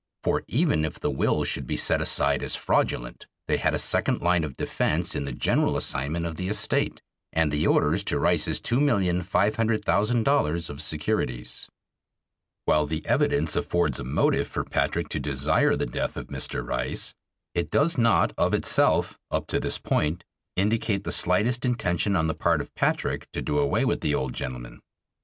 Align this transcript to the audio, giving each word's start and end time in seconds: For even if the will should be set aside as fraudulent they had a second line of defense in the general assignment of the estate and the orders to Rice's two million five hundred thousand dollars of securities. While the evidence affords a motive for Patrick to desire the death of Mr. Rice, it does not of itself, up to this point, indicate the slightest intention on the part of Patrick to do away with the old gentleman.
For 0.23 0.43
even 0.47 0.83
if 0.83 0.99
the 0.99 1.11
will 1.11 1.43
should 1.43 1.67
be 1.67 1.77
set 1.77 2.01
aside 2.01 2.41
as 2.41 2.55
fraudulent 2.55 3.27
they 3.47 3.57
had 3.57 3.75
a 3.75 3.77
second 3.77 4.19
line 4.19 4.43
of 4.43 4.57
defense 4.57 5.13
in 5.15 5.25
the 5.25 5.31
general 5.31 5.77
assignment 5.77 6.25
of 6.25 6.37
the 6.37 6.47
estate 6.49 7.03
and 7.31 7.51
the 7.51 7.67
orders 7.67 8.03
to 8.05 8.17
Rice's 8.17 8.59
two 8.59 8.81
million 8.81 9.21
five 9.21 9.57
hundred 9.57 9.85
thousand 9.85 10.23
dollars 10.23 10.71
of 10.71 10.81
securities. 10.81 11.67
While 12.65 12.87
the 12.87 13.05
evidence 13.05 13.55
affords 13.55 13.99
a 13.99 14.03
motive 14.03 14.47
for 14.47 14.63
Patrick 14.65 15.07
to 15.09 15.19
desire 15.19 15.75
the 15.75 15.85
death 15.85 16.17
of 16.17 16.29
Mr. 16.29 16.67
Rice, 16.67 17.13
it 17.53 17.69
does 17.69 17.95
not 17.95 18.33
of 18.39 18.55
itself, 18.55 19.19
up 19.29 19.45
to 19.49 19.59
this 19.59 19.77
point, 19.77 20.23
indicate 20.55 21.03
the 21.03 21.11
slightest 21.11 21.63
intention 21.63 22.15
on 22.15 22.25
the 22.25 22.33
part 22.33 22.59
of 22.59 22.73
Patrick 22.73 23.29
to 23.33 23.41
do 23.43 23.59
away 23.59 23.85
with 23.85 24.01
the 24.01 24.15
old 24.15 24.33
gentleman. 24.33 24.79